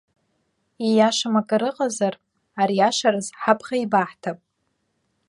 [0.87, 2.15] Ииашам акыр ыҟазар,
[2.61, 4.39] ариашараз, ҳабӷа еибаҳҭап.